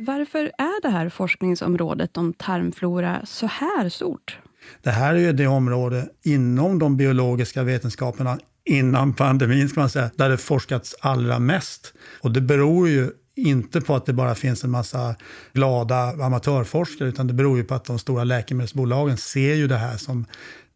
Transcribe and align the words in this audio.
Varför 0.00 0.52
är 0.58 0.82
det 0.82 0.88
här 0.88 1.08
forskningsområdet 1.08 2.16
om 2.16 2.32
tarmflora 2.32 3.20
så 3.26 3.46
här 3.46 3.88
stort? 3.88 4.38
Det 4.82 4.90
här 4.90 5.14
är 5.14 5.18
ju 5.18 5.32
det 5.32 5.46
område 5.46 6.08
inom 6.24 6.78
de 6.78 6.96
biologiska 6.96 7.62
vetenskaperna 7.62 8.38
innan 8.64 9.12
pandemin, 9.14 9.68
ska 9.68 9.80
man 9.80 9.90
säga, 9.90 10.10
där 10.16 10.28
det 10.28 10.36
forskats 10.36 10.96
allra 11.00 11.38
mest. 11.38 11.94
Och 12.20 12.32
det 12.32 12.40
beror 12.40 12.88
ju 12.88 13.10
inte 13.36 13.80
på 13.80 13.94
att 13.94 14.06
det 14.06 14.12
bara 14.12 14.34
finns 14.34 14.64
en 14.64 14.70
massa 14.70 15.14
glada 15.52 15.96
amatörforskare, 15.96 17.08
utan 17.08 17.26
det 17.26 17.34
beror 17.34 17.56
ju 17.56 17.64
på 17.64 17.74
att 17.74 17.84
de 17.84 17.98
stora 17.98 18.24
läkemedelsbolagen 18.24 19.16
ser 19.16 19.54
ju 19.54 19.66
det 19.66 19.76
här 19.76 19.96
som 19.96 20.26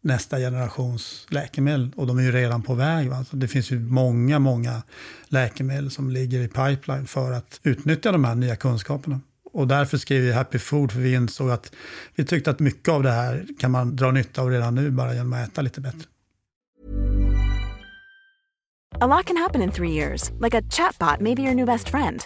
nästa 0.03 0.37
generations 0.37 1.25
läkemedel. 1.29 1.91
Och 1.95 2.07
de 2.07 2.17
är 2.17 2.23
ju 2.23 2.31
redan 2.31 2.61
på 2.61 2.73
väg. 2.73 3.09
Va? 3.09 3.25
Så 3.29 3.35
det 3.35 3.47
finns 3.47 3.71
ju 3.71 3.79
många, 3.79 4.39
många 4.39 4.83
läkemedel 5.27 5.91
som 5.91 6.09
ligger 6.09 6.39
i 6.39 6.47
pipeline 6.47 7.07
för 7.07 7.31
att 7.31 7.59
utnyttja 7.63 8.11
de 8.11 8.23
här 8.23 8.35
nya 8.35 8.55
kunskaperna. 8.55 9.21
Och 9.53 9.67
därför 9.67 9.97
skrev 9.97 10.21
vi 10.21 10.31
Happy 10.31 10.59
Food, 10.59 10.91
för 10.91 10.99
vi 10.99 11.13
insåg 11.13 11.49
att 11.51 11.71
vi 12.15 12.25
tyckte 12.25 12.51
att 12.51 12.59
mycket 12.59 12.89
av 12.89 13.03
det 13.03 13.11
här 13.11 13.45
kan 13.59 13.71
man 13.71 13.95
dra 13.95 14.11
nytta 14.11 14.41
av 14.41 14.49
redan 14.49 14.75
nu, 14.75 14.91
bara 14.91 15.13
genom 15.13 15.33
att 15.33 15.49
äta 15.49 15.61
lite 15.61 15.81
bättre. 15.81 16.07
A 18.99 19.07
lot 19.07 19.25
can 19.25 19.37
happen 19.37 19.61
in 19.61 19.71
three 19.71 19.91
years, 19.91 20.31
like 20.39 20.57
a 20.57 20.61
chatbot 20.69 21.19
may 21.19 21.35
be 21.35 21.41
your 21.41 21.53
new 21.53 21.65
best 21.65 21.89
friend. 21.89 22.25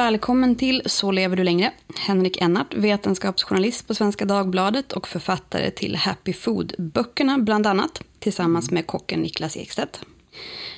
Välkommen 0.00 0.56
till 0.56 0.82
Så 0.86 1.10
lever 1.10 1.36
du 1.36 1.44
längre. 1.44 1.72
Henrik 1.98 2.40
Ennart, 2.40 2.74
vetenskapsjournalist 2.74 3.88
på 3.88 3.94
Svenska 3.94 4.24
Dagbladet 4.24 4.92
och 4.92 5.08
författare 5.08 5.70
till 5.70 5.96
Happy 5.96 6.32
Food-böckerna 6.32 7.38
bland 7.38 7.66
annat, 7.66 8.02
tillsammans 8.18 8.70
med 8.70 8.86
kocken 8.86 9.20
Niklas 9.20 9.56
Ekstedt. 9.56 10.00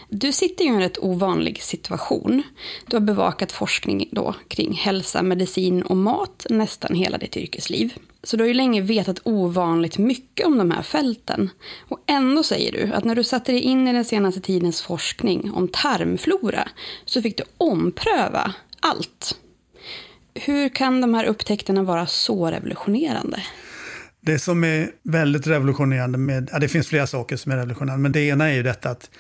Du 0.09 0.33
sitter 0.33 0.65
ju 0.65 0.71
i 0.71 0.75
en 0.75 0.81
rätt 0.81 0.99
ovanlig 0.99 1.63
situation. 1.63 2.43
Du 2.87 2.97
har 2.97 3.01
bevakat 3.01 3.53
forskning 3.53 4.09
då 4.11 4.35
kring 4.49 4.73
hälsa, 4.73 5.23
medicin 5.23 5.83
och 5.83 5.97
mat 5.97 6.47
nästan 6.51 6.95
hela 6.95 7.19
ditt 7.19 7.37
yrkesliv. 7.37 7.95
Så 8.23 8.37
du 8.37 8.43
har 8.43 8.49
ju 8.49 8.55
länge 8.55 8.81
vetat 8.81 9.21
ovanligt 9.25 9.99
mycket 9.99 10.47
om 10.47 10.59
de 10.59 10.71
här 10.71 10.83
fälten. 10.83 11.51
Och 11.89 11.99
ändå 12.07 12.43
säger 12.43 12.73
du 12.73 12.93
att 12.93 13.05
när 13.05 13.15
du 13.15 13.25
satte 13.25 13.53
dig 13.53 13.61
in 13.61 13.89
i 13.89 13.93
den 13.93 14.05
senaste 14.05 14.41
tidens 14.41 14.83
forskning 14.83 15.53
om 15.53 15.69
tarmflora 15.69 16.69
så 17.05 17.23
fick 17.23 17.37
du 17.37 17.45
ompröva 17.59 18.55
allt. 18.83 19.37
Hur 20.35 20.69
kan 20.69 21.01
de 21.01 21.15
här 21.15 21.25
upptäckterna 21.25 21.83
vara 21.83 22.07
så 22.07 22.51
revolutionerande? 22.51 23.43
Det 24.21 24.39
som 24.39 24.65
är 24.65 24.91
väldigt 25.03 25.47
revolutionerande 25.47 26.19
med, 26.19 26.49
ja, 26.53 26.59
det 26.59 26.69
finns 26.69 26.89
flera 26.89 27.07
saker 27.07 27.37
som 27.37 27.53
är 27.53 27.57
revolutionerande, 27.57 28.03
men 28.03 28.13
det 28.13 28.21
ena 28.21 28.49
är 28.49 28.55
ju 28.55 28.63
detta 28.63 28.91
att 28.91 29.11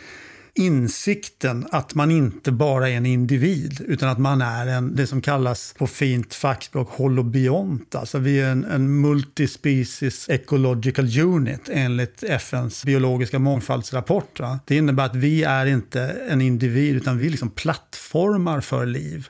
insikten 0.55 1.67
att 1.71 1.95
man 1.95 2.11
inte 2.11 2.53
bara 2.53 2.89
är 2.89 2.97
en 2.97 3.07
individ, 3.07 3.81
utan 3.89 4.09
att 4.09 4.19
man 4.19 4.43
är 4.43 4.67
en, 4.67 4.97
det 4.97 5.07
som 5.07 5.23
kallas 5.23 5.75
på 5.79 5.87
fint 5.87 6.35
fackspråk 6.35 6.91
holobiont. 6.91 7.95
Alltså 7.95 8.19
vi 8.19 8.41
är 8.41 8.51
en, 8.51 8.65
en 8.65 9.01
multispecies 9.01 10.29
ecological 10.29 11.19
unit 11.19 11.69
enligt 11.73 12.23
FNs 12.23 12.85
biologiska 12.85 13.39
mångfaldsrapport. 13.39 14.41
Va? 14.41 14.61
Det 14.67 14.77
innebär 14.77 15.05
att 15.05 15.17
vi 15.17 15.43
är 15.43 15.67
inte 15.67 16.03
en 16.29 16.41
individ, 16.41 16.97
utan 16.97 17.19
vi 17.19 17.27
är 17.27 17.31
liksom 17.31 17.51
plattformar 17.51 18.61
för 18.61 18.87
liv. 18.87 19.29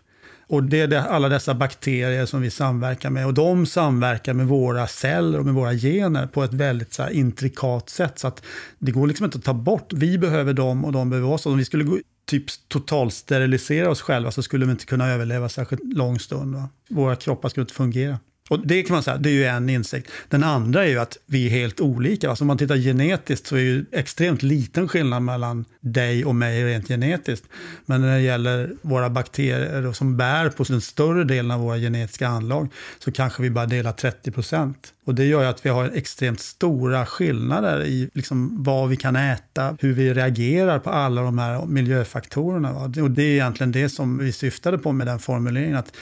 Och 0.53 0.63
det 0.63 0.81
är 0.81 0.95
alla 0.95 1.29
dessa 1.29 1.55
bakterier 1.55 2.27
som 2.27 2.41
vi 2.41 2.51
samverkar 2.51 3.11
med. 3.11 3.27
Och 3.27 3.35
de 3.35 3.67
samverkar 3.67 4.35
med 4.35 4.47
våra 4.47 4.87
celler 4.87 5.39
och 5.39 5.45
med 5.45 5.55
våra 5.55 5.73
gener 5.75 6.27
på 6.27 6.45
ett 6.45 6.55
väldigt 6.55 6.93
så 6.93 7.09
intrikat 7.09 7.91
sätt. 7.91 8.19
Så 8.19 8.29
att 8.29 8.43
det 8.79 8.93
går 8.93 9.07
liksom 9.07 9.25
inte 9.25 9.39
att 9.39 9.45
ta 9.45 9.55
bort. 9.55 9.93
Vi 9.93 10.19
behöver 10.19 10.53
dem 10.53 10.85
och 10.85 10.93
de 10.93 11.11
behöver 11.11 11.31
oss. 11.31 11.47
Om 11.47 11.59
vi 11.59 11.65
skulle 11.65 11.85
gå, 11.85 11.99
typ 12.27 12.45
totalsterilisera 12.69 13.91
oss 13.91 14.03
själva 14.03 14.31
så 14.31 14.43
skulle 14.43 14.67
vi 14.67 14.73
inte 14.73 14.87
kunna 14.87 15.09
överleva 15.09 15.49
särskilt 15.49 15.95
lång 15.95 16.19
stund. 16.19 16.55
Va? 16.55 16.69
Våra 16.91 17.17
kroppar 17.17 17.49
skulle 17.49 17.63
inte 17.63 17.75
fungera. 17.75 18.19
Och 18.51 18.67
det 18.67 18.83
kan 18.83 18.95
man 18.95 19.03
säga, 19.03 19.17
det 19.17 19.31
är 19.31 19.35
ju 19.35 19.45
en 19.45 19.69
insikt. 19.69 20.11
Den 20.29 20.45
andra 20.45 20.85
är 20.85 20.89
ju 20.89 20.99
att 20.99 21.19
vi 21.27 21.47
är 21.47 21.51
helt 21.51 21.81
olika. 21.81 22.31
Alltså 22.31 22.45
om 22.45 22.49
man 22.49 22.59
tittar 22.59 22.77
genetiskt 22.77 23.47
så 23.47 23.57
är 23.57 23.61
det 23.61 23.65
ju 23.65 23.85
extremt 23.93 24.43
liten 24.43 24.89
skillnad 24.89 25.23
mellan 25.23 25.65
dig 25.81 26.25
och 26.25 26.35
mig 26.35 26.65
rent 26.65 26.89
genetiskt. 26.89 27.47
Men 27.87 28.01
när 28.01 28.17
det 28.17 28.23
gäller 28.23 28.73
våra 28.83 29.11
bakterier 29.11 29.93
som 29.93 30.17
bär 30.17 30.49
på 30.49 30.65
den 30.65 30.81
större 30.81 31.25
delen 31.25 31.51
av 31.51 31.61
våra 31.61 31.79
genetiska 31.79 32.29
anlag 32.29 32.69
så 32.99 33.13
kanske 33.13 33.43
vi 33.43 33.51
bara 33.51 33.67
delar 33.67 33.93
30 33.93 34.31
procent. 34.31 34.93
Och 35.05 35.15
det 35.15 35.25
gör 35.25 35.43
ju 35.43 35.49
att 35.49 35.67
vi 35.67 35.71
har 35.71 35.91
extremt 35.95 36.41
stora 36.41 37.07
skillnader 37.07 37.85
i 37.85 38.11
liksom 38.15 38.63
vad 38.63 38.89
vi 38.89 38.97
kan 38.97 39.17
äta, 39.17 39.77
hur 39.81 39.93
vi 39.93 40.15
reagerar 40.15 40.79
på 40.79 40.91
alla 40.91 41.23
de 41.23 41.39
här 41.39 41.67
miljöfaktorerna. 41.67 42.73
Och 42.73 43.11
det 43.11 43.23
är 43.23 43.27
egentligen 43.33 43.73
det 43.73 43.89
som 43.89 44.19
vi 44.19 44.33
syftade 44.33 44.79
på 44.79 44.93
med 44.93 45.07
den 45.07 45.19
formuleringen. 45.19 45.77
Att 45.77 45.93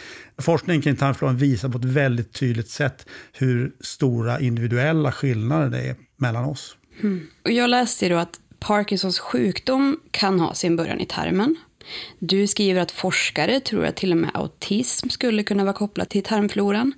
forskningen 0.41 0.83
kring 0.83 0.97
tarmfloran 0.97 1.37
visar 1.37 1.69
på 1.69 1.79
ett 1.79 1.85
väldigt 1.85 2.33
tydligt 2.33 2.69
sätt 2.69 3.07
hur 3.33 3.73
stora 3.81 4.41
individuella 4.41 5.13
skillnader 5.13 5.71
det 5.71 5.83
är 5.83 5.97
mellan 6.17 6.45
oss. 6.45 6.77
Mm. 7.03 7.27
Och 7.45 7.51
jag 7.51 7.71
läste 7.71 8.09
då 8.09 8.17
att 8.17 8.41
Parkinsons 8.59 9.19
sjukdom 9.19 10.01
kan 10.11 10.41
ha 10.41 10.55
sin 10.55 10.77
början 10.77 11.01
i 11.01 11.07
tarmen 11.07 11.57
du 12.19 12.47
skriver 12.47 12.81
att 12.81 12.91
forskare 12.91 13.61
tror 13.61 13.85
att 13.85 13.97
till 13.97 14.13
och 14.13 14.19
med 14.19 14.31
autism 14.35 15.09
skulle 15.09 15.43
kunna 15.43 15.65
vara 15.65 15.75
kopplat 15.75 16.11
till 16.11 16.23
tarmfloran. 16.23 16.93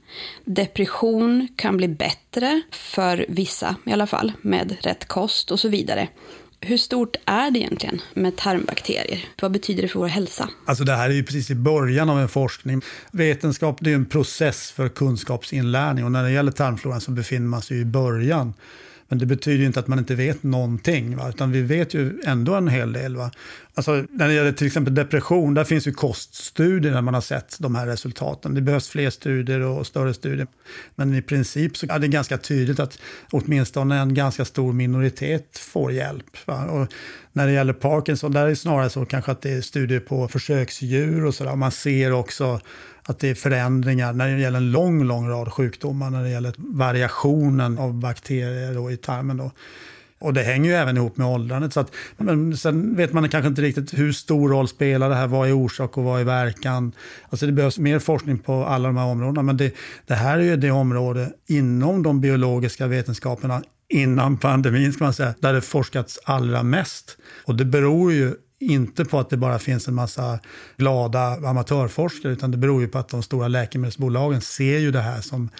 Depression 0.44 1.48
kan 1.56 1.76
bli 1.76 1.88
bättre 1.88 2.62
för 2.70 3.26
vissa 3.28 3.76
i 3.86 3.92
alla 3.92 4.06
fall, 4.06 4.32
med 4.42 4.76
rätt 4.80 5.08
kost 5.08 5.50
och 5.50 5.60
så 5.60 5.68
vidare. 5.68 6.08
Hur 6.64 6.76
stort 6.76 7.16
är 7.24 7.50
det 7.50 7.58
egentligen 7.58 8.00
med 8.14 8.36
tarmbakterier? 8.36 9.24
Vad 9.40 9.52
betyder 9.52 9.82
det 9.82 9.88
för 9.88 9.98
vår 9.98 10.06
hälsa? 10.06 10.48
Alltså 10.64 10.84
det 10.84 10.92
här 10.92 11.10
är 11.10 11.14
ju 11.14 11.24
precis 11.24 11.50
i 11.50 11.54
början 11.54 12.10
av 12.10 12.20
en 12.20 12.28
forskning. 12.28 12.82
Vetenskap 13.12 13.78
det 13.80 13.90
är 13.90 13.94
en 13.94 14.06
process 14.06 14.70
för 14.70 14.88
kunskapsinlärning 14.88 16.04
och 16.04 16.12
när 16.12 16.22
det 16.22 16.30
gäller 16.30 16.52
tarmfloran 16.52 17.00
så 17.00 17.10
befinner 17.10 17.46
man 17.46 17.62
sig 17.62 17.80
i 17.80 17.84
början. 17.84 18.54
Men 19.12 19.18
det 19.18 19.26
betyder 19.26 19.58
ju 19.58 19.66
inte 19.66 19.80
att 19.80 19.86
man 19.86 19.98
inte 19.98 20.14
vet 20.14 20.42
någonting, 20.42 21.16
va? 21.16 21.28
utan 21.28 21.52
vi 21.52 21.62
vet 21.62 21.94
ju 21.94 22.20
ändå 22.24 22.54
en 22.54 22.68
hel 22.68 22.92
del. 22.92 23.16
Va? 23.16 23.30
Alltså, 23.74 24.04
när 24.10 24.28
det 24.28 24.34
gäller 24.34 24.52
till 24.52 24.66
exempel 24.66 24.94
depression, 24.94 25.54
där 25.54 25.64
finns 25.64 25.86
ju 25.86 25.92
koststudier 25.92 26.92
där 26.92 27.02
man 27.02 27.14
har 27.14 27.20
sett 27.20 27.56
de 27.58 27.74
här 27.74 27.86
resultaten. 27.86 28.54
Det 28.54 28.60
behövs 28.60 28.88
fler 28.88 29.10
studier 29.10 29.60
och 29.60 29.86
större 29.86 30.14
studier. 30.14 30.46
Men 30.94 31.14
i 31.14 31.22
princip 31.22 31.76
så 31.76 31.86
är 31.90 31.98
det 31.98 32.08
ganska 32.08 32.38
tydligt 32.38 32.80
att 32.80 32.98
åtminstone 33.30 33.98
en 33.98 34.14
ganska 34.14 34.44
stor 34.44 34.72
minoritet 34.72 35.58
får 35.58 35.92
hjälp. 35.92 36.36
Va? 36.46 36.64
Och 36.64 36.92
när 37.32 37.46
det 37.46 37.52
gäller 37.52 37.72
Parkinson, 37.72 38.32
där 38.32 38.44
är 38.44 38.48
det 38.48 38.56
snarare 38.56 38.90
så 38.90 39.04
kanske 39.04 39.32
att 39.32 39.42
det 39.42 39.52
är 39.52 39.60
studier 39.60 40.00
på 40.00 40.28
försöksdjur 40.28 41.24
och 41.24 41.34
sådär. 41.34 41.56
Man 41.56 41.70
ser 41.70 42.12
också 42.12 42.60
att 43.02 43.18
det 43.18 43.28
är 43.28 43.34
förändringar 43.34 44.12
när 44.12 44.28
det 44.28 44.40
gäller 44.40 44.58
en 44.58 44.72
lång, 44.72 45.04
lång 45.04 45.28
rad 45.28 45.52
sjukdomar, 45.52 46.10
när 46.10 46.22
det 46.22 46.30
gäller 46.30 46.54
variationen 46.56 47.78
av 47.78 47.94
bakterier 47.94 48.74
då 48.74 48.90
i 48.90 48.96
tarmen. 48.96 49.36
Då. 49.36 49.50
Och 50.22 50.34
det 50.34 50.42
hänger 50.42 50.70
ju 50.70 50.76
även 50.76 50.96
ihop 50.96 51.16
med 51.16 51.26
åldrandet. 51.26 51.72
Så 51.72 51.80
att, 51.80 51.92
men 52.16 52.56
sen 52.56 52.96
vet 52.96 53.12
man 53.12 53.28
kanske 53.28 53.48
inte 53.48 53.62
riktigt 53.62 53.98
hur 53.98 54.12
stor 54.12 54.48
roll 54.48 54.68
spelar 54.68 55.08
det 55.08 55.14
här, 55.14 55.26
vad 55.26 55.48
är 55.48 55.52
orsak 55.52 55.98
och 55.98 56.04
vad 56.04 56.20
är 56.20 56.24
verkan? 56.24 56.92
Alltså 57.28 57.46
det 57.46 57.52
behövs 57.52 57.78
mer 57.78 57.98
forskning 57.98 58.38
på 58.38 58.64
alla 58.64 58.88
de 58.88 58.96
här 58.96 59.06
områdena, 59.06 59.42
men 59.42 59.56
det, 59.56 59.74
det 60.06 60.14
här 60.14 60.38
är 60.38 60.42
ju 60.42 60.56
det 60.56 60.70
område 60.70 61.32
inom 61.46 62.02
de 62.02 62.20
biologiska 62.20 62.86
vetenskaperna 62.86 63.62
innan 63.92 64.36
pandemin, 64.36 64.92
ska 64.92 65.04
man 65.04 65.14
säga, 65.14 65.34
där 65.40 65.52
det 65.52 65.60
forskats 65.60 66.18
allra 66.24 66.62
mest. 66.62 67.16
Och 67.44 67.56
det 67.56 67.64
beror 67.64 68.12
ju 68.12 68.34
inte 68.60 69.04
på 69.04 69.18
att 69.18 69.30
det 69.30 69.36
bara 69.36 69.58
finns 69.58 69.88
en 69.88 69.94
massa 69.94 70.38
glada 70.76 71.20
amatörforskare, 71.20 72.32
utan 72.32 72.50
det 72.50 72.56
beror 72.56 72.80
ju 72.80 72.88
på 72.88 72.98
att 72.98 73.08
de 73.08 73.22
stora 73.22 73.48
läkemedelsbolagen 73.48 74.40
ser 74.40 74.78
ju 74.78 74.90
det 74.90 75.00
här 75.00 75.20
som 75.20 75.50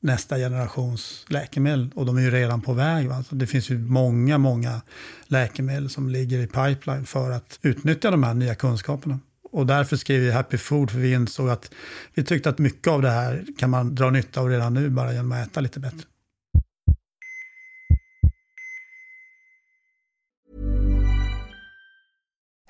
nästa 0.00 0.36
generations 0.36 1.24
läkemedel. 1.28 1.90
Och 1.94 2.06
de 2.06 2.16
är 2.16 2.22
ju 2.22 2.30
redan 2.30 2.60
på 2.60 2.72
väg. 2.72 3.08
Va? 3.08 3.24
Så 3.28 3.34
det 3.34 3.46
finns 3.46 3.70
ju 3.70 3.78
många, 3.78 4.38
många 4.38 4.80
läkemedel 5.26 5.90
som 5.90 6.08
ligger 6.08 6.38
i 6.38 6.46
pipeline 6.46 7.06
för 7.06 7.30
att 7.30 7.58
utnyttja 7.62 8.10
de 8.10 8.22
här 8.22 8.34
nya 8.34 8.54
kunskaperna. 8.54 9.20
Och 9.52 9.66
därför 9.66 9.96
skrev 9.96 10.20
vi 10.20 10.30
Happy 10.30 10.56
Food, 10.56 10.90
för 10.90 10.98
vi 10.98 11.12
insåg 11.12 11.48
att 11.48 11.70
vi 12.14 12.24
tyckte 12.24 12.50
att 12.50 12.58
mycket 12.58 12.88
av 12.88 13.02
det 13.02 13.10
här 13.10 13.44
kan 13.58 13.70
man 13.70 13.94
dra 13.94 14.10
nytta 14.10 14.40
av 14.40 14.48
redan 14.48 14.74
nu, 14.74 14.90
bara 14.90 15.12
genom 15.12 15.32
att 15.32 15.48
äta 15.48 15.60
lite 15.60 15.80
bättre. 15.80 16.02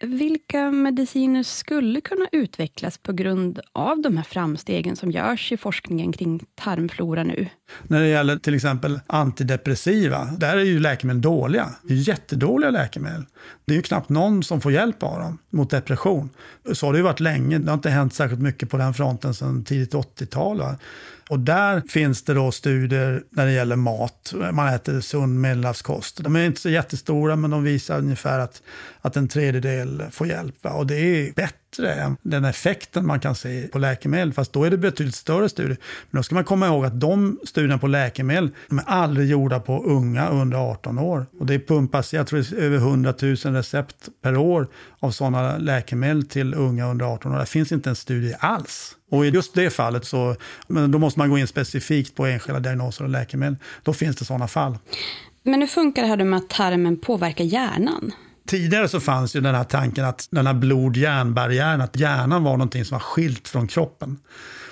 Vilka 0.00 0.70
mediciner 0.70 1.42
skulle 1.42 2.00
kunna 2.00 2.28
utvecklas 2.32 2.98
på 2.98 3.12
grund 3.12 3.60
av 3.72 4.02
de 4.02 4.16
här 4.16 4.24
framstegen 4.24 4.96
som 4.96 5.10
görs 5.10 5.52
i 5.52 5.56
forskningen 5.56 6.12
kring 6.12 6.44
tarmflora 6.54 7.22
nu? 7.22 7.48
När 7.82 8.00
det 8.00 8.08
gäller 8.08 8.36
till 8.36 8.54
exempel 8.54 9.00
antidepressiva, 9.06 10.24
där 10.24 10.56
är 10.56 10.64
ju 10.64 10.80
läkemedel 10.80 11.22
dåliga. 11.22 11.70
Det 11.82 11.94
är 11.94 12.08
jättedåliga 12.08 12.70
läkemedel. 12.70 13.26
Det 13.64 13.72
är 13.72 13.76
ju 13.76 13.82
knappt 13.82 14.08
någon 14.08 14.42
som 14.42 14.60
får 14.60 14.72
hjälp 14.72 15.02
av 15.02 15.20
dem 15.20 15.38
mot 15.50 15.70
depression. 15.70 16.30
Så 16.72 16.86
har 16.86 16.92
det 16.92 16.96
ju 16.96 17.02
varit 17.02 17.20
länge. 17.20 17.58
Det 17.58 17.70
har 17.70 17.74
inte 17.74 17.90
hänt 17.90 18.14
särskilt 18.14 18.42
mycket 18.42 18.70
på 18.70 18.76
den 18.76 18.94
fronten 18.94 19.34
sedan 19.34 19.64
tidigt 19.64 19.94
80-tal. 19.94 20.62
Och 21.28 21.40
där 21.40 21.80
finns 21.80 22.22
det 22.22 22.34
då 22.34 22.52
studier 22.52 23.22
när 23.30 23.46
det 23.46 23.52
gäller 23.52 23.76
mat. 23.76 24.34
Man 24.52 24.74
äter 24.74 25.00
sund 25.00 25.40
medelhavskost. 25.40 26.24
De 26.24 26.36
är 26.36 26.44
inte 26.44 26.60
så 26.60 26.70
jättestora, 26.70 27.36
men 27.36 27.50
de 27.50 27.62
visar 27.62 27.98
ungefär 27.98 28.38
att, 28.38 28.62
att 29.00 29.16
en 29.16 29.28
tredjedel 29.28 29.87
får 30.10 30.26
hjälp. 30.26 30.54
Och 30.62 30.86
det 30.86 30.96
är 30.96 31.32
bättre 31.32 31.94
än 31.94 32.16
den 32.22 32.44
effekten 32.44 33.06
man 33.06 33.20
kan 33.20 33.34
se 33.34 33.68
på 33.72 33.78
läkemedel. 33.78 34.32
Fast 34.32 34.52
då 34.52 34.64
är 34.64 34.70
det 34.70 34.78
betydligt 34.78 35.14
större 35.14 35.48
studier. 35.48 35.76
Men 36.10 36.18
då 36.18 36.22
ska 36.22 36.34
man 36.34 36.44
komma 36.44 36.66
ihåg 36.66 36.84
att 36.84 37.00
de 37.00 37.38
studierna 37.44 37.78
på 37.78 37.86
läkemedel, 37.86 38.50
de 38.68 38.78
är 38.78 38.84
aldrig 38.86 39.30
gjorda 39.30 39.60
på 39.60 39.84
unga 39.84 40.28
under 40.28 40.58
18 40.70 40.98
år. 40.98 41.26
Och 41.38 41.46
det 41.46 41.58
pumpas, 41.58 42.14
jag 42.14 42.26
tror 42.26 42.38
det 42.40 42.58
är 42.58 42.62
över 42.62 42.76
100 42.76 43.14
000 43.22 43.36
recept 43.36 44.08
per 44.22 44.36
år 44.36 44.68
av 45.00 45.10
sådana 45.10 45.58
läkemedel 45.58 46.26
till 46.26 46.54
unga 46.54 46.90
under 46.90 47.06
18 47.06 47.34
år. 47.34 47.38
Det 47.38 47.46
finns 47.46 47.72
inte 47.72 47.90
en 47.90 47.96
studie 47.96 48.34
alls. 48.38 48.94
Och 49.10 49.26
i 49.26 49.28
just 49.28 49.54
det 49.54 49.70
fallet 49.70 50.04
så 50.04 50.36
men 50.68 50.90
då 50.90 50.98
måste 50.98 51.18
man 51.18 51.30
gå 51.30 51.38
in 51.38 51.46
specifikt 51.46 52.14
på 52.14 52.26
enskilda 52.26 52.60
diagnoser 52.60 53.04
och 53.04 53.10
läkemedel. 53.10 53.56
Då 53.82 53.92
finns 53.92 54.16
det 54.16 54.24
sådana 54.24 54.48
fall. 54.48 54.78
Men 55.42 55.60
hur 55.60 55.68
funkar 55.68 56.02
det 56.02 56.08
här 56.08 56.24
med 56.24 56.36
att 56.36 56.48
tarmen 56.48 56.96
påverkar 56.96 57.44
hjärnan? 57.44 58.12
Tidigare 58.48 58.88
så 58.88 59.00
fanns 59.00 59.36
ju 59.36 59.40
den 59.40 59.54
här 59.54 59.64
tanken 59.64 60.04
att 60.04 60.28
den 60.30 60.46
här 60.46 60.54
blod-hjärnbarriären, 60.54 61.80
att 61.80 61.96
hjärnan 61.96 62.44
var 62.44 62.52
någonting 62.52 62.84
som 62.84 62.94
var 62.94 63.00
skilt 63.00 63.48
från 63.48 63.66
kroppen. 63.66 64.18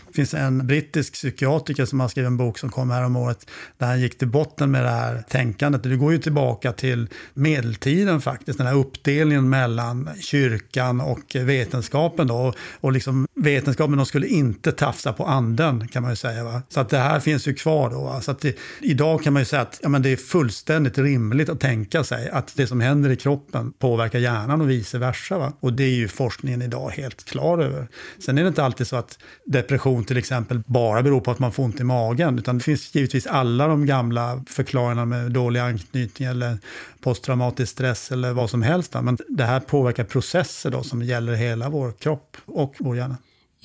Det 0.06 0.12
finns 0.12 0.34
en 0.34 0.66
brittisk 0.66 1.12
psykiatriker 1.12 1.84
som 1.84 2.00
har 2.00 2.08
skrivit 2.08 2.26
en 2.26 2.36
bok 2.36 2.58
som 2.58 2.70
kom 2.70 2.90
här 2.90 3.04
om 3.04 3.16
året 3.16 3.50
där 3.78 3.86
han 3.86 4.00
gick 4.00 4.18
till 4.18 4.28
botten 4.28 4.70
med 4.70 4.84
det 4.84 4.90
här 4.90 5.24
tänkandet. 5.28 5.82
Det 5.82 5.96
går 5.96 6.12
ju 6.12 6.18
tillbaka 6.18 6.72
till 6.72 7.08
medeltiden 7.34 8.20
faktiskt, 8.20 8.58
den 8.58 8.66
här 8.66 8.74
uppdelningen 8.74 9.48
mellan 9.48 10.10
kyrkan 10.20 11.00
och 11.00 11.36
vetenskapen. 11.36 12.26
Då. 12.26 12.54
Och 12.80 12.92
liksom, 12.92 13.25
vetenskapen 13.36 13.96
de 13.96 14.06
skulle 14.06 14.26
inte 14.26 14.72
tafsa 14.72 15.12
på 15.12 15.24
anden 15.24 15.88
kan 15.88 16.02
man 16.02 16.12
ju 16.12 16.16
säga. 16.16 16.44
Va? 16.44 16.62
Så 16.68 16.80
att 16.80 16.88
det 16.88 16.98
här 16.98 17.20
finns 17.20 17.48
ju 17.48 17.54
kvar 17.54 17.90
då. 17.90 18.04
Va? 18.04 18.20
Så 18.20 18.30
att 18.30 18.40
det, 18.40 18.58
idag 18.80 19.22
kan 19.22 19.32
man 19.32 19.42
ju 19.42 19.46
säga 19.46 19.62
att 19.62 19.80
ja, 19.82 19.88
men 19.88 20.02
det 20.02 20.12
är 20.12 20.16
fullständigt 20.16 20.98
rimligt 20.98 21.48
att 21.48 21.60
tänka 21.60 22.04
sig 22.04 22.30
att 22.30 22.52
det 22.56 22.66
som 22.66 22.80
händer 22.80 23.10
i 23.10 23.16
kroppen 23.16 23.72
påverkar 23.72 24.18
hjärnan 24.18 24.60
och 24.60 24.70
vice 24.70 24.98
versa. 24.98 25.38
Va? 25.38 25.52
Och 25.60 25.72
det 25.72 25.84
är 25.84 25.96
ju 25.96 26.08
forskningen 26.08 26.62
idag 26.62 26.90
helt 26.90 27.24
klar 27.24 27.58
över. 27.58 27.88
Sen 28.18 28.38
är 28.38 28.42
det 28.42 28.48
inte 28.48 28.64
alltid 28.64 28.86
så 28.86 28.96
att 28.96 29.18
depression 29.44 30.04
till 30.04 30.16
exempel 30.16 30.62
bara 30.66 31.02
beror 31.02 31.20
på 31.20 31.30
att 31.30 31.38
man 31.38 31.52
får 31.52 31.62
ont 31.62 31.80
i 31.80 31.84
magen. 31.84 32.38
Utan 32.38 32.58
det 32.58 32.64
finns 32.64 32.94
givetvis 32.94 33.26
alla 33.26 33.66
de 33.66 33.86
gamla 33.86 34.44
förklaringarna 34.48 35.04
med 35.04 35.32
dålig 35.32 35.60
anknytning 35.60 36.28
eller 36.28 36.58
posttraumatisk 37.00 37.72
stress 37.72 38.12
eller 38.12 38.32
vad 38.32 38.50
som 38.50 38.62
helst. 38.62 38.94
Men 39.02 39.18
det 39.28 39.44
här 39.44 39.60
påverkar 39.60 40.04
processer 40.04 40.70
då 40.70 40.82
som 40.82 41.02
gäller 41.02 41.34
hela 41.34 41.68
vår 41.68 41.92
kropp 41.92 42.36
och 42.46 42.74
vår 42.78 42.96
hjärna. 42.96 43.16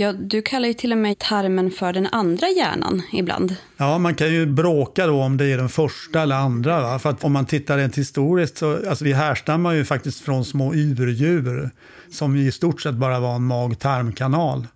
Ja, 0.01 0.13
du 0.13 0.41
kallar 0.41 0.67
ju 0.67 0.73
till 0.73 0.91
och 0.91 0.97
med 0.97 1.19
tarmen 1.19 1.71
för 1.71 1.93
den 1.93 2.07
andra 2.07 2.47
hjärnan 2.49 3.01
ibland. 3.13 3.55
Ja, 3.77 3.97
man 3.97 4.15
kan 4.15 4.33
ju 4.33 4.45
bråka 4.45 5.07
då 5.07 5.21
om 5.21 5.37
det 5.37 5.45
är 5.45 5.57
den 5.57 5.69
första 5.69 6.21
eller 6.21 6.35
andra. 6.35 6.81
Va? 6.81 6.99
För 6.99 7.09
att 7.09 7.23
om 7.23 7.31
man 7.31 7.45
tittar 7.45 7.77
rent 7.77 7.97
historiskt 7.97 8.57
så, 8.57 8.89
alltså 8.89 9.05
vi 9.05 9.13
härstammar 9.13 9.73
ju 9.73 9.85
faktiskt 9.85 10.21
från 10.21 10.45
små 10.45 10.73
urdjur 10.73 11.69
som 12.11 12.35
i 12.35 12.51
stort 12.51 12.81
sett 12.81 12.95
bara 12.95 13.19
var 13.19 13.35
en 13.35 13.43
mag-tarmkanal. 13.43 14.67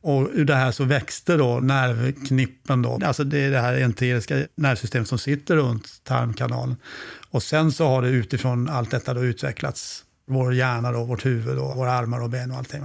Och 0.00 0.28
ur 0.32 0.44
det 0.44 0.54
här 0.54 0.72
så 0.72 0.84
växte 0.84 1.36
då 1.36 1.60
nervknippen 1.60 2.82
då. 2.82 2.98
Alltså 3.04 3.24
det 3.24 3.38
är 3.38 3.50
det 3.50 3.60
här 3.60 3.82
enteriska 3.82 4.36
nervsystemet 4.54 5.08
som 5.08 5.18
sitter 5.18 5.56
runt 5.56 6.04
tarmkanalen. 6.04 6.76
Och 7.30 7.42
sen 7.42 7.72
så 7.72 7.86
har 7.86 8.02
det 8.02 8.08
utifrån 8.08 8.68
allt 8.68 8.90
detta 8.90 9.14
då 9.14 9.24
utvecklats 9.24 10.04
vår 10.26 10.54
hjärna 10.54 10.92
då, 10.92 11.04
vårt 11.04 11.26
huvud 11.26 11.58
och 11.58 11.76
våra 11.76 11.92
armar 11.92 12.22
och 12.22 12.30
ben 12.30 12.50
och 12.50 12.56
allting. 12.56 12.82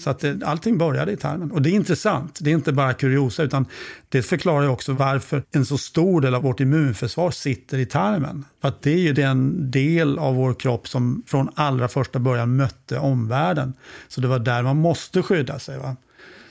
Så 0.00 0.10
att 0.10 0.18
det, 0.18 0.42
allting 0.44 0.78
började 0.78 1.12
i 1.12 1.16
tarmen. 1.16 1.50
Och 1.50 1.62
det 1.62 1.70
är 1.70 1.72
intressant. 1.72 2.38
Det 2.40 2.50
är 2.50 2.54
inte 2.54 2.72
bara 2.72 2.94
kuriosa, 2.94 3.42
utan 3.42 3.66
det 4.08 4.22
förklarar 4.22 4.68
också 4.68 4.92
varför 4.92 5.42
en 5.52 5.66
så 5.66 5.78
stor 5.78 6.20
del 6.20 6.34
av 6.34 6.42
vårt 6.42 6.60
immunförsvar 6.60 7.30
sitter 7.30 7.78
i 7.78 7.86
tarmen. 7.86 8.44
För 8.60 8.68
att 8.68 8.82
det 8.82 8.90
är 8.90 8.98
ju 8.98 9.12
den 9.12 9.70
del 9.70 10.18
av 10.18 10.34
vår 10.34 10.54
kropp 10.54 10.88
som 10.88 11.22
från 11.26 11.50
allra 11.54 11.88
första 11.88 12.18
början 12.18 12.56
mötte 12.56 12.98
omvärlden. 12.98 13.72
Så 14.08 14.20
det 14.20 14.28
var 14.28 14.38
där 14.38 14.62
man 14.62 14.76
måste 14.76 15.22
skydda 15.22 15.58
sig. 15.58 15.78
Va? 15.78 15.96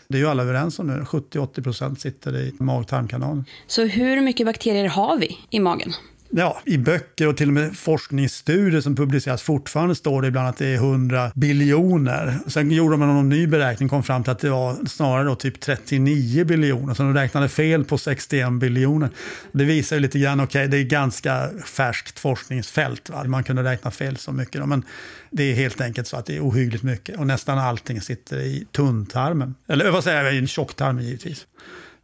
Det 0.07 0.17
är 0.17 0.19
ju 0.19 0.27
alla 0.27 0.43
överens 0.43 0.79
om 0.79 0.87
nu. 0.87 1.03
70-80 1.03 1.63
procent 1.63 2.01
sitter 2.01 2.37
i 2.37 2.53
mag-tarmkanalen. 2.59 3.45
Så 3.67 3.85
hur 3.85 4.21
mycket 4.21 4.45
bakterier 4.45 4.87
har 4.87 5.17
vi 5.17 5.37
i 5.49 5.59
magen? 5.59 5.93
Ja, 6.31 6.61
i 6.65 6.77
böcker 6.77 7.27
och 7.27 7.37
till 7.37 7.47
och 7.47 7.53
med 7.53 7.77
forskningsstudier 7.77 8.81
som 8.81 8.95
publiceras 8.95 9.41
fortfarande 9.41 9.95
står 9.95 10.21
det 10.21 10.27
ibland 10.27 10.47
att 10.47 10.57
det 10.57 10.67
är 10.67 10.75
100 10.75 11.31
biljoner. 11.35 12.39
Sen 12.47 12.71
gjorde 12.71 12.97
man 12.97 13.07
någon 13.07 13.29
ny 13.29 13.47
beräkning 13.47 13.89
kom 13.89 14.03
fram 14.03 14.23
till 14.23 14.31
att 14.31 14.39
det 14.39 14.49
var 14.49 14.85
snarare 14.85 15.23
då 15.23 15.35
typ 15.35 15.59
39 15.59 16.45
biljoner. 16.45 16.93
Så 16.93 17.03
de 17.03 17.13
räknade 17.13 17.49
fel 17.49 17.85
på 17.85 17.97
61 17.97 18.51
biljoner. 18.51 19.09
Det 19.51 19.63
visar 19.63 19.95
ju 19.95 20.01
lite 20.01 20.19
grann, 20.19 20.39
okej, 20.39 20.59
okay, 20.59 20.67
det 20.67 20.77
är 20.77 20.89
ganska 20.89 21.49
färskt 21.65 22.19
forskningsfält. 22.19 23.09
Va? 23.09 23.23
Man 23.23 23.43
kunde 23.43 23.63
räkna 23.63 23.91
fel 23.91 24.17
så 24.17 24.31
mycket. 24.31 24.61
Då, 24.61 24.67
men 24.67 24.83
det 25.31 25.43
är 25.43 25.55
helt 25.55 25.81
enkelt 25.81 26.07
så 26.07 26.17
att 26.17 26.25
det 26.25 26.35
är 26.35 26.47
ohyggligt 26.47 26.83
mycket. 26.83 27.17
Och 27.17 27.27
nästan 27.27 27.59
allting 27.59 28.01
sitter 28.01 28.39
i 28.39 28.67
tunntarmen. 28.71 29.55
Eller 29.67 29.91
vad 29.91 30.03
säger 30.03 30.23
jag, 30.23 30.35
i 30.35 30.47
tjocktarmen 30.47 31.03
givetvis. 31.03 31.45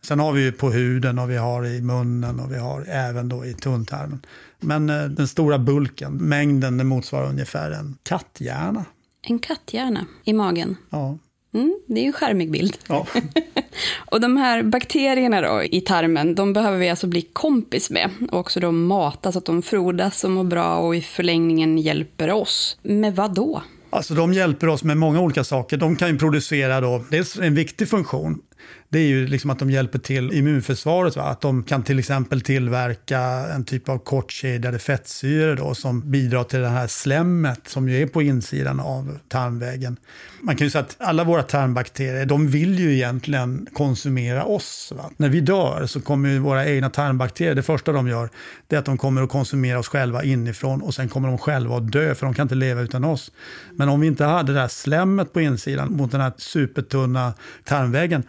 Sen 0.05 0.19
har 0.19 0.31
vi 0.31 0.41
ju 0.41 0.51
på 0.51 0.71
huden 0.71 1.19
och 1.19 1.29
vi 1.29 1.37
har 1.37 1.65
i 1.65 1.81
munnen 1.81 2.39
och 2.39 2.51
vi 2.51 2.57
har 2.57 2.85
även 2.89 3.29
då 3.29 3.45
i 3.45 3.53
tunntarmen. 3.53 4.25
Men 4.59 4.89
eh, 4.89 5.03
den 5.03 5.27
stora 5.27 5.59
bulken, 5.59 6.17
mängden, 6.17 6.77
den 6.77 6.87
motsvarar 6.87 7.29
ungefär 7.29 7.71
en 7.71 7.97
katthjärna. 8.03 8.85
En 9.21 9.39
katthjärna 9.39 10.05
i 10.23 10.33
magen? 10.33 10.75
Ja. 10.89 11.17
Mm, 11.53 11.79
det 11.87 11.99
är 11.99 12.01
ju 12.01 12.07
en 12.07 12.13
skärmig 12.13 12.51
bild. 12.51 12.77
Ja. 12.87 13.07
och 14.11 14.21
de 14.21 14.37
här 14.37 14.63
bakterierna 14.63 15.41
då 15.41 15.63
i 15.63 15.81
tarmen, 15.81 16.35
de 16.35 16.53
behöver 16.53 16.77
vi 16.77 16.89
alltså 16.89 17.07
bli 17.07 17.21
kompis 17.21 17.89
med 17.89 18.09
och 18.31 18.39
också 18.39 18.59
då 18.59 18.71
mata 18.71 19.31
så 19.31 19.37
att 19.37 19.45
de 19.45 19.61
frodas 19.61 20.23
och 20.23 20.31
mår 20.31 20.43
bra 20.43 20.77
och 20.77 20.95
i 20.95 21.01
förlängningen 21.01 21.77
hjälper 21.77 22.31
oss. 22.31 22.77
Med 22.81 23.15
vad 23.15 23.35
då? 23.35 23.61
Alltså 23.89 24.13
de 24.13 24.33
hjälper 24.33 24.67
oss 24.67 24.83
med 24.83 24.97
många 24.97 25.21
olika 25.21 25.43
saker. 25.43 25.77
De 25.77 25.95
kan 25.95 26.09
ju 26.09 26.17
producera 26.17 26.81
då, 26.81 27.05
dels 27.09 27.39
en 27.39 27.55
viktig 27.55 27.89
funktion, 27.89 28.41
det 28.89 28.99
är 28.99 29.07
ju 29.07 29.27
liksom 29.27 29.49
att 29.49 29.59
de 29.59 29.71
hjälper 29.71 29.99
till 29.99 30.33
immunförsvaret. 30.33 31.15
Va? 31.15 31.23
Att 31.23 31.41
de 31.41 31.63
kan 31.63 31.83
till 31.83 31.99
exempel 31.99 32.41
tillverka 32.41 33.19
en 33.55 33.65
typ 33.65 33.89
av 33.89 33.97
kortkedjade 33.97 34.79
fettsyror 34.79 35.55
då, 35.55 35.75
som 35.75 36.11
bidrar 36.11 36.43
till 36.43 36.59
det 36.59 36.67
här 36.67 36.87
slemmet 36.87 37.59
som 37.67 37.89
ju 37.89 38.01
är 38.01 38.07
på 38.07 38.21
insidan 38.21 38.79
av 38.79 39.19
tarmväggen. 39.27 39.97
Man 40.41 40.55
kan 40.55 40.67
ju 40.67 40.71
säga 40.71 40.83
att 40.83 40.95
alla 40.99 41.23
våra 41.23 41.43
tarmbakterier, 41.43 42.25
de 42.25 42.47
vill 42.47 42.79
ju 42.79 42.93
egentligen 42.93 43.67
konsumera 43.73 44.43
oss. 44.43 44.93
Va? 44.95 45.09
När 45.17 45.29
vi 45.29 45.41
dör 45.41 45.85
så 45.85 46.01
kommer 46.01 46.29
ju 46.29 46.39
våra 46.39 46.65
egna 46.65 46.89
tarmbakterier, 46.89 47.55
det 47.55 47.63
första 47.63 47.91
de 47.91 48.07
gör, 48.07 48.29
det 48.67 48.75
är 48.75 48.79
att 48.79 48.85
de 48.85 48.97
kommer 48.97 49.21
att 49.21 49.29
konsumera 49.29 49.79
oss 49.79 49.87
själva 49.87 50.23
inifrån 50.23 50.81
och 50.81 50.93
sen 50.93 51.09
kommer 51.09 51.27
de 51.27 51.37
själva 51.37 51.77
att 51.77 51.91
dö, 51.91 52.15
för 52.15 52.25
de 52.25 52.33
kan 52.33 52.43
inte 52.43 52.55
leva 52.55 52.81
utan 52.81 53.03
oss. 53.03 53.31
Men 53.71 53.89
om 53.89 53.99
vi 53.99 54.07
inte 54.07 54.25
hade 54.25 54.53
det 54.53 54.59
här 54.59 54.67
slemmet 54.67 55.33
på 55.33 55.41
insidan 55.41 55.93
mot 55.93 56.11
den 56.11 56.21
här 56.21 56.33
supertunna 56.37 57.33
tarmväggen, 57.63 58.23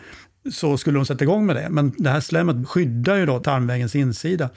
så 0.53 0.77
skulle 0.77 0.99
de 0.99 1.07
sätta 1.07 1.25
igång 1.25 1.47
med 1.47 1.57
det. 1.57 1.69
Men 1.71 1.93
det 1.99 2.11
här 2.11 2.21
slemmet 2.21 2.69
skyddar 2.69 3.17
ju 3.17 3.27
då 3.27 3.39
tarmvägens 3.41 3.95
insida. 3.95 4.51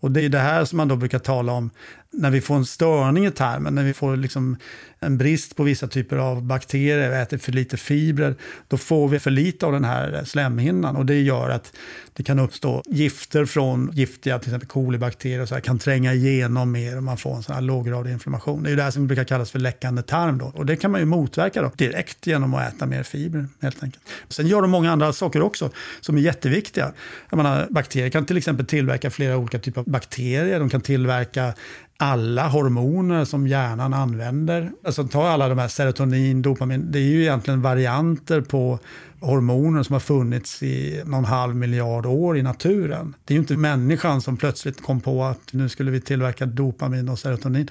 Och 0.00 0.10
det 0.10 0.24
är 0.24 0.28
det 0.28 0.38
här 0.38 0.64
som 0.64 0.76
man 0.76 0.88
då 0.88 0.96
brukar 0.96 1.18
tala 1.18 1.52
om 1.52 1.70
när 2.16 2.30
vi 2.30 2.40
får 2.40 2.54
en 2.54 2.66
störning 2.66 3.26
i 3.26 3.30
tarmen, 3.30 3.74
när 3.74 3.84
vi 3.84 3.94
får 3.94 4.16
liksom 4.16 4.56
en 5.00 5.18
brist 5.18 5.56
på 5.56 5.62
vissa 5.62 5.88
typer 5.88 6.16
av 6.16 6.42
bakterier, 6.42 7.10
vi 7.10 7.16
äter 7.16 7.38
för 7.38 7.52
lite 7.52 7.76
fibrer, 7.76 8.34
då 8.68 8.76
får 8.76 9.08
vi 9.08 9.18
för 9.18 9.30
lite 9.30 9.66
av 9.66 9.72
den 9.72 9.84
här 9.84 10.24
slemhinnan 10.24 10.96
och 10.96 11.06
det 11.06 11.20
gör 11.20 11.50
att 11.50 11.72
det 12.12 12.22
kan 12.22 12.38
uppstå 12.38 12.82
gifter 12.86 13.44
från 13.44 13.90
giftiga, 13.92 14.38
till 14.38 14.48
exempel 14.48 14.68
kolibakterier 14.68 15.40
och 15.40 15.48
så 15.48 15.54
här, 15.54 15.60
kan 15.60 15.78
tränga 15.78 16.14
igenom 16.14 16.72
mer 16.72 16.96
och 16.96 17.02
man 17.02 17.16
får 17.16 17.36
en 17.36 17.42
sån 17.42 17.54
här 17.54 17.62
låggradig 17.62 18.12
inflammation. 18.12 18.62
Det 18.62 18.68
är 18.68 18.70
ju 18.70 18.76
det 18.76 18.82
här 18.82 18.90
som 18.90 19.06
brukar 19.06 19.24
kallas 19.24 19.50
för 19.50 19.58
läckande 19.58 20.02
tarm 20.02 20.38
då. 20.38 20.52
Och 20.54 20.66
det 20.66 20.76
kan 20.76 20.90
man 20.90 21.00
ju 21.00 21.06
motverka 21.06 21.62
då, 21.62 21.70
direkt 21.76 22.26
genom 22.26 22.54
att 22.54 22.74
äta 22.74 22.86
mer 22.86 23.02
fibrer 23.02 23.46
helt 23.62 23.82
enkelt. 23.82 24.04
Sen 24.28 24.46
gör 24.46 24.62
de 24.62 24.70
många 24.70 24.92
andra 24.92 25.12
saker 25.12 25.42
också 25.42 25.70
som 26.00 26.16
är 26.16 26.20
jätteviktiga. 26.20 26.92
Jag 27.30 27.36
menar, 27.36 27.66
bakterier 27.70 28.10
kan 28.10 28.26
till 28.26 28.36
exempel 28.36 28.66
tillverka 28.66 29.10
flera 29.10 29.36
olika 29.36 29.58
typer 29.58 29.80
av 29.80 29.90
bakterier, 29.90 30.58
de 30.58 30.70
kan 30.70 30.80
tillverka 30.80 31.54
alla 31.96 32.48
hormoner 32.48 33.24
som 33.24 33.46
hjärnan 33.46 33.94
använder. 33.94 34.70
Alltså 34.84 35.04
ta 35.04 35.28
alla 35.28 35.48
de 35.48 35.58
här 35.58 35.68
serotonin, 35.68 36.42
dopamin, 36.42 36.92
det 36.92 36.98
är 36.98 37.02
ju 37.02 37.22
egentligen 37.22 37.62
varianter 37.62 38.40
på 38.40 38.78
hormoner 39.26 39.82
som 39.82 39.92
har 39.92 40.00
funnits 40.00 40.62
i 40.62 41.02
någon 41.04 41.24
halv 41.24 41.56
miljard 41.56 42.06
år 42.06 42.38
i 42.38 42.42
naturen. 42.42 43.14
Det 43.24 43.34
är 43.34 43.36
ju 43.36 43.40
inte 43.40 43.56
människan 43.56 44.20
som 44.20 44.36
plötsligt 44.36 44.82
kom 44.82 45.00
på 45.00 45.24
att 45.24 45.52
nu 45.52 45.68
skulle 45.68 45.90
vi 45.90 46.00
tillverka 46.00 46.46
dopamin 46.46 47.08
och 47.08 47.18
serotonin 47.18 47.70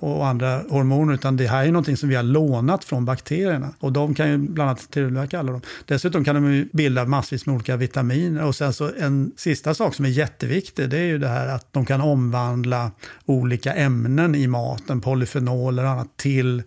och 0.00 0.26
andra 0.26 0.62
hormoner, 0.68 1.14
utan 1.14 1.36
det 1.36 1.46
här 1.46 1.66
är 1.66 1.72
någonting 1.72 1.96
som 1.96 2.08
vi 2.08 2.14
har 2.14 2.22
lånat 2.22 2.84
från 2.84 3.04
bakterierna. 3.04 3.74
Och 3.78 3.92
de 3.92 4.14
kan 4.14 4.30
ju 4.30 4.38
bland 4.38 4.70
annat 4.70 4.90
tillverka 4.90 5.38
alla 5.38 5.52
dem. 5.52 5.60
Dessutom 5.84 6.24
kan 6.24 6.34
de 6.34 6.54
ju 6.54 6.68
bilda 6.72 7.04
massvis 7.04 7.46
med 7.46 7.54
olika 7.54 7.76
vitaminer. 7.76 8.44
Och 8.44 8.54
sen 8.54 8.72
så 8.72 8.90
en 8.98 9.32
sista 9.36 9.74
sak 9.74 9.94
som 9.94 10.04
är 10.04 10.08
jätteviktig, 10.08 10.90
det 10.90 10.98
är 10.98 11.06
ju 11.06 11.18
det 11.18 11.28
här 11.28 11.48
att 11.48 11.72
de 11.72 11.86
kan 11.86 12.00
omvandla 12.00 12.90
olika 13.24 13.74
ämnen 13.74 14.34
i 14.34 14.46
maten, 14.46 15.00
polyfenoler 15.00 15.84
och 15.84 15.90
annat, 15.90 16.16
till 16.16 16.62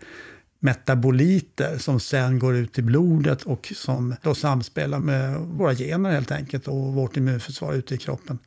metaboliter 0.60 1.78
som 1.78 2.00
sen 2.00 2.40
går 2.40 2.56
ut 2.56 2.80
i 2.80 2.82
blodet 2.82 3.44
och 3.44 3.74
som 3.76 4.16
då 4.22 4.36
samspelar 4.36 5.00
med 5.00 5.40
våra 5.40 5.76
gener 5.76 6.12
helt 6.12 6.32
enkelt 6.32 6.68
och 6.68 6.94
vårt 6.94 7.18
immunförsvar 7.18 7.74
ute 7.74 7.96
i 7.96 7.98
kroppen. 7.98 8.40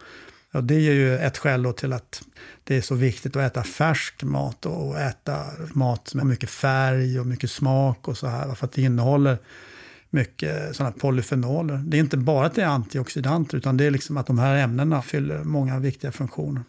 Ja, 0.52 0.60
det 0.60 0.74
är 0.74 0.92
ju 0.92 1.18
ett 1.18 1.38
skäl 1.38 1.72
till 1.76 1.92
att 1.92 2.22
det 2.64 2.76
är 2.76 2.80
så 2.80 2.94
viktigt 2.94 3.36
att 3.36 3.42
äta 3.42 3.62
färsk 3.62 4.22
mat 4.22 4.66
och 4.66 5.00
äta 5.00 5.44
mat 5.74 6.14
med 6.14 6.26
mycket 6.26 6.50
färg 6.50 7.20
och 7.20 7.26
mycket 7.26 7.50
smak 7.50 8.08
och 8.08 8.18
så 8.18 8.26
här. 8.26 8.54
För 8.54 8.66
att 8.66 8.72
det 8.72 8.82
innehåller 8.82 9.38
mycket 10.10 10.76
sådana 10.76 10.92
polyfenoler. 10.92 11.82
Det 11.86 11.96
är 11.96 12.00
inte 12.00 12.16
bara 12.16 12.46
att 12.46 12.54
det 12.54 12.62
är 12.62 12.66
antioxidanter 12.66 13.56
utan 13.56 13.76
det 13.76 13.84
är 13.84 13.90
liksom 13.90 14.16
att 14.16 14.26
de 14.26 14.38
här 14.38 14.56
ämnena 14.56 15.02
fyller 15.02 15.44
många 15.44 15.78
viktiga 15.78 16.12
funktioner. 16.12 16.62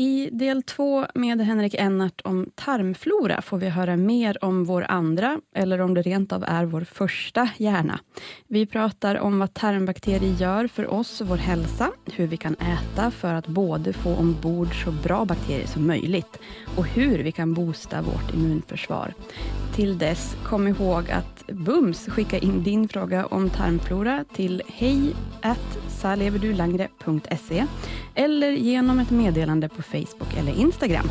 I 0.00 0.28
del 0.32 0.62
två 0.62 1.06
med 1.14 1.40
Henrik 1.40 1.74
Ennart 1.74 2.20
om 2.24 2.50
tarmflora 2.54 3.42
får 3.42 3.58
vi 3.58 3.68
höra 3.68 3.96
mer 3.96 4.44
om 4.44 4.64
vår 4.64 4.86
andra, 4.88 5.40
eller 5.54 5.80
om 5.80 5.94
det 5.94 6.02
rent 6.02 6.32
av 6.32 6.44
är 6.46 6.64
vår 6.64 6.80
första 6.80 7.48
hjärna. 7.56 8.00
Vi 8.48 8.66
pratar 8.66 9.18
om 9.18 9.38
vad 9.38 9.54
tarmbakterier 9.54 10.34
gör 10.40 10.66
för 10.66 10.86
oss 10.90 11.20
och 11.20 11.26
vår 11.26 11.36
hälsa, 11.36 11.90
hur 12.12 12.26
vi 12.26 12.36
kan 12.36 12.54
äta 12.54 13.10
för 13.10 13.34
att 13.34 13.46
både 13.46 13.92
få 13.92 14.16
ombord 14.16 14.84
så 14.84 14.92
bra 14.92 15.24
bakterier 15.24 15.66
som 15.66 15.86
möjligt 15.86 16.38
och 16.76 16.86
hur 16.86 17.18
vi 17.18 17.32
kan 17.32 17.54
boosta 17.54 18.02
vårt 18.02 18.34
immunförsvar. 18.34 19.14
Till 19.80 19.98
dess, 19.98 20.36
kom 20.44 20.68
ihåg 20.68 21.10
att 21.10 21.46
bums 21.46 22.06
skicka 22.06 22.38
in 22.38 22.62
din 22.62 22.88
fråga 22.88 23.26
om 23.26 23.50
tarmflora 23.50 24.24
till 24.34 24.62
hej 24.66 25.14
saleverdulangre.se 25.88 27.66
eller 28.14 28.50
genom 28.50 28.98
ett 28.98 29.10
meddelande 29.10 29.68
på 29.68 29.82
Facebook 29.82 30.36
eller 30.38 30.52
Instagram. 30.52 31.10